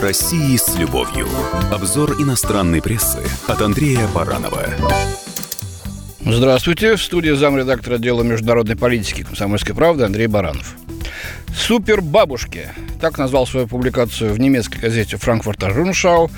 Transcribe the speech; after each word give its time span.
России 0.00 0.56
с 0.56 0.76
любовью. 0.76 1.26
Обзор 1.72 2.20
иностранной 2.20 2.80
прессы 2.80 3.18
от 3.46 3.60
Андрея 3.60 4.06
Баранова. 4.14 4.66
Здравствуйте. 6.20 6.96
В 6.96 7.02
студии 7.02 7.30
замредактора 7.30 7.96
отдела 7.96 8.22
международной 8.22 8.76
политики 8.76 9.24
«Комсомольской 9.24 9.74
правды» 9.74 10.04
Андрей 10.04 10.26
Баранов. 10.26 10.76
Супер 11.56 12.00
бабушки. 12.00 12.68
Так 13.00 13.18
назвал 13.18 13.46
свою 13.46 13.66
публикацию 13.66 14.32
в 14.32 14.38
немецкой 14.38 14.78
газете 14.78 15.16
«Франкфуртер 15.16 15.74
Руншау» 15.74 16.30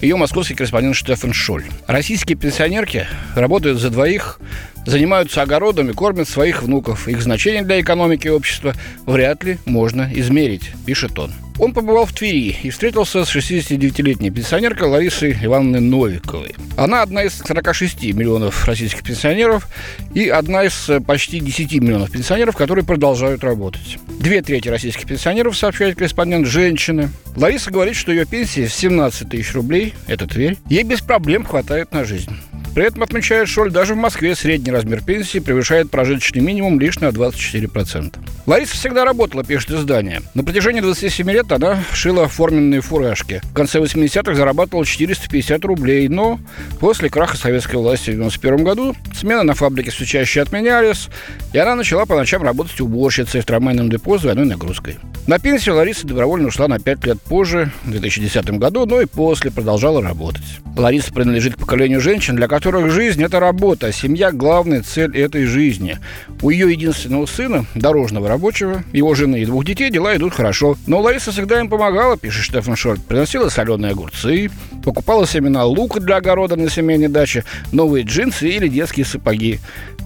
ее 0.00 0.16
московский 0.16 0.54
корреспондент 0.54 0.94
Штефан 0.94 1.32
Шоль. 1.32 1.64
Российские 1.86 2.36
пенсионерки 2.36 3.06
работают 3.34 3.80
за 3.80 3.90
двоих, 3.90 4.38
занимаются 4.86 5.42
огородом 5.42 5.90
и 5.90 5.92
кормят 5.92 6.28
своих 6.28 6.62
внуков. 6.62 7.08
Их 7.08 7.20
значение 7.22 7.62
для 7.62 7.80
экономики 7.80 8.28
и 8.28 8.30
общества 8.30 8.74
вряд 9.06 9.42
ли 9.42 9.58
можно 9.64 10.08
измерить, 10.12 10.70
пишет 10.86 11.18
он. 11.18 11.32
Он 11.58 11.72
побывал 11.72 12.06
в 12.06 12.12
Твери 12.12 12.56
и 12.62 12.70
встретился 12.70 13.24
с 13.24 13.34
69-летней 13.34 14.30
пенсионеркой 14.30 14.88
Ларисой 14.88 15.36
Ивановной 15.42 15.80
Новиковой. 15.80 16.54
Она 16.76 17.02
одна 17.02 17.24
из 17.24 17.34
46 17.38 18.04
миллионов 18.14 18.66
российских 18.66 19.02
пенсионеров 19.02 19.68
и 20.14 20.28
одна 20.28 20.64
из 20.64 20.88
почти 21.04 21.40
10 21.40 21.74
миллионов 21.80 22.12
пенсионеров, 22.12 22.56
которые 22.56 22.84
продолжают 22.84 23.42
работать. 23.42 23.98
Две 24.20 24.40
трети 24.40 24.68
российских 24.68 25.06
пенсионеров, 25.06 25.56
сообщает 25.56 25.96
корреспондент, 25.96 26.46
женщины. 26.46 27.10
Лариса 27.34 27.70
говорит, 27.70 27.96
что 27.96 28.12
ее 28.12 28.24
пенсия 28.24 28.66
в 28.66 28.72
17 28.72 29.28
тысяч 29.28 29.52
рублей, 29.54 29.94
это 30.06 30.28
Тверь, 30.28 30.58
ей 30.68 30.84
без 30.84 31.00
проблем 31.00 31.44
хватает 31.44 31.92
на 31.92 32.04
жизнь. 32.04 32.30
При 32.78 32.86
этом, 32.86 33.02
отмечает 33.02 33.48
Шоль, 33.48 33.72
даже 33.72 33.94
в 33.94 33.96
Москве 33.96 34.36
средний 34.36 34.70
размер 34.70 35.02
пенсии 35.02 35.40
превышает 35.40 35.90
прожиточный 35.90 36.40
минимум 36.40 36.78
лишь 36.78 37.00
на 37.00 37.06
24%. 37.06 38.14
Лариса 38.46 38.76
всегда 38.76 39.04
работала, 39.04 39.42
пишет 39.42 39.72
издание. 39.72 40.22
На 40.34 40.44
протяжении 40.44 40.80
27 40.80 41.28
лет 41.28 41.50
она 41.50 41.82
шила 41.92 42.28
форменные 42.28 42.80
фуражки. 42.80 43.42
В 43.42 43.52
конце 43.52 43.80
80-х 43.80 44.32
зарабатывала 44.32 44.86
450 44.86 45.64
рублей, 45.64 46.06
но 46.06 46.38
после 46.78 47.10
краха 47.10 47.36
советской 47.36 47.76
власти 47.76 48.10
в 48.10 48.14
91 48.14 48.62
году 48.62 48.94
смены 49.12 49.42
на 49.42 49.54
фабрике 49.54 49.90
все 49.90 50.04
чаще 50.04 50.40
отменялись, 50.40 51.08
и 51.52 51.58
она 51.58 51.74
начала 51.74 52.06
по 52.06 52.14
ночам 52.14 52.44
работать 52.44 52.80
уборщицей 52.80 53.40
в 53.40 53.44
трамвайном 53.44 53.90
депо 53.90 54.18
с 54.18 54.22
двойной 54.22 54.46
нагрузкой. 54.46 54.98
На 55.26 55.40
пенсию 55.40 55.74
Лариса 55.74 56.06
добровольно 56.06 56.46
ушла 56.46 56.68
на 56.68 56.78
5 56.78 57.04
лет 57.06 57.20
позже, 57.20 57.72
в 57.82 57.90
2010 57.90 58.50
году, 58.52 58.86
но 58.86 59.00
и 59.00 59.06
после 59.06 59.50
продолжала 59.50 60.00
работать. 60.00 60.44
Лариса 60.76 61.12
принадлежит 61.12 61.56
к 61.56 61.58
поколению 61.58 62.00
женщин, 62.00 62.36
для 62.36 62.46
которых 62.46 62.67
жизнь– 62.90 63.22
это 63.24 63.40
работа, 63.40 63.88
а 63.88 63.92
семья– 63.92 64.30
главная 64.32 64.82
цель 64.82 65.16
этой 65.16 65.44
жизни. 65.44 65.98
У 66.42 66.50
ее 66.50 66.70
единственного 66.70 67.26
сына, 67.26 67.64
дорожного 67.74 68.28
рабочего, 68.28 68.84
его 68.92 69.14
жены 69.14 69.40
и 69.40 69.46
двух 69.46 69.64
детей 69.64 69.90
дела 69.90 70.16
идут 70.16 70.34
хорошо. 70.34 70.76
Но 70.86 71.00
Лариса 71.00 71.32
всегда 71.32 71.60
им 71.60 71.68
помогала, 71.68 72.16
пишет 72.16 72.44
Штефан 72.44 72.76
Шольт. 72.76 73.04
Приносила 73.04 73.48
соленые 73.48 73.92
огурцы, 73.92 74.50
покупала 74.84 75.26
семена 75.26 75.64
лука 75.64 76.00
для 76.00 76.16
огорода 76.16 76.56
на 76.56 76.70
семейной 76.70 77.08
даче, 77.08 77.44
новые 77.72 78.04
джинсы 78.04 78.48
или 78.48 78.68
детские 78.68 79.06
сапоги. 79.06 79.60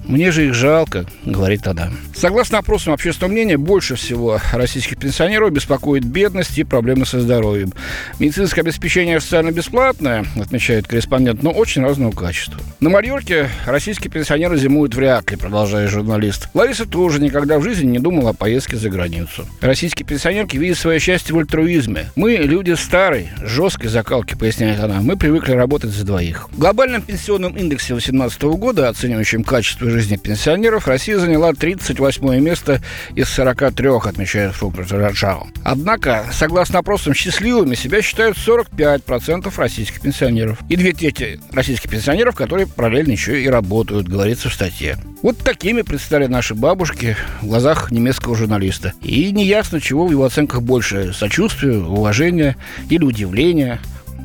Мне 0.04 0.32
же 0.32 0.46
их 0.46 0.54
жалко, 0.54 1.06
говорит 1.24 1.66
она. 1.68 1.90
Согласно 2.14 2.58
опросам 2.58 2.92
общественного 2.92 3.32
мнения, 3.32 3.56
больше 3.56 3.94
всего 3.94 4.40
российских 4.52 4.98
пенсионеров 4.98 5.52
беспокоит 5.52 6.04
бедность 6.04 6.58
и 6.58 6.64
проблемы 6.64 7.06
со 7.06 7.20
здоровьем. 7.20 7.72
Медицинское 8.18 8.62
обеспечение 8.62 9.18
официально 9.18 9.52
бесплатное, 9.52 10.24
отмечает 10.40 10.88
корреспондент, 10.88 11.42
но 11.42 11.50
очень 11.50 11.82
разного 11.82 12.10
качества. 12.10 12.51
На 12.82 12.90
Мальорке 12.90 13.48
российские 13.64 14.10
пенсионеры 14.10 14.58
зимуют 14.58 14.96
вряд 14.96 15.30
ли, 15.30 15.36
продолжает 15.36 15.88
журналист. 15.88 16.48
Лариса 16.52 16.84
тоже 16.84 17.20
никогда 17.20 17.60
в 17.60 17.62
жизни 17.62 17.86
не 17.86 18.00
думала 18.00 18.30
о 18.30 18.32
поездке 18.32 18.76
за 18.76 18.90
границу. 18.90 19.46
Российские 19.60 20.04
пенсионерки 20.04 20.56
видят 20.56 20.78
свое 20.78 20.98
счастье 20.98 21.32
в 21.32 21.38
альтруизме. 21.38 22.10
Мы 22.16 22.32
люди 22.32 22.72
старой, 22.72 23.28
жесткой 23.40 23.88
закалки, 23.88 24.34
поясняет 24.34 24.80
она. 24.80 25.00
Мы 25.00 25.16
привыкли 25.16 25.52
работать 25.52 25.90
за 25.90 26.04
двоих. 26.04 26.48
В 26.50 26.58
глобальном 26.58 27.02
пенсионном 27.02 27.56
индексе 27.56 27.94
2018 27.94 28.42
года, 28.42 28.88
оценивающем 28.88 29.44
качество 29.44 29.88
жизни 29.88 30.16
пенсионеров 30.16 30.88
Россия 30.88 31.18
заняла 31.18 31.52
38 31.52 32.40
место 32.40 32.80
из 33.14 33.28
43, 33.28 33.90
отмечает 34.04 34.54
Фукрат 34.54 34.90
Раджао. 34.90 35.46
Однако, 35.62 36.26
согласно 36.32 36.80
опросам, 36.80 37.14
счастливыми 37.14 37.76
себя 37.76 38.02
считают 38.02 38.36
45% 38.36 39.52
российских 39.56 40.00
пенсионеров. 40.00 40.58
И 40.68 40.74
две 40.74 40.92
трети 40.92 41.38
российских 41.52 41.88
пенсионеров, 41.88 42.31
которые 42.34 42.66
параллельно 42.66 43.12
еще 43.12 43.42
и 43.42 43.48
работают, 43.48 44.08
говорится 44.08 44.48
в 44.48 44.54
статье. 44.54 44.98
Вот 45.22 45.38
такими 45.38 45.82
предстали 45.82 46.26
наши 46.26 46.54
бабушки 46.54 47.16
в 47.40 47.46
глазах 47.46 47.90
немецкого 47.90 48.36
журналиста. 48.36 48.92
И 49.02 49.30
неясно, 49.32 49.80
чего 49.80 50.06
в 50.06 50.10
его 50.10 50.24
оценках 50.24 50.62
больше– 50.62 51.12
сочувствия, 51.14 51.78
уважения 51.78 52.56
или 52.90 53.04
удивления. 53.04 53.80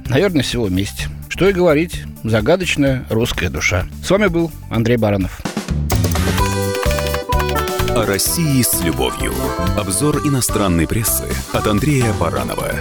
Наверное, 0.08 0.44
всего 0.44 0.66
вместе. 0.66 1.08
Что 1.30 1.50
и 1.50 1.54
говорить, 1.54 2.04
загадочная 2.24 3.06
русская 3.10 3.50
душа. 3.50 3.86
С 4.04 4.10
вами 4.10 4.28
был 4.28 4.52
Андрей 4.70 4.98
Баранов. 4.98 5.40
О 7.90 8.06
России 8.06 8.62
с 8.62 8.82
любовью. 8.84 9.34
Обзор 9.78 10.20
иностранной 10.26 10.88
прессы 10.88 11.26
от 11.52 11.68
Андрея 11.68 12.14
Баранова. 12.20 12.72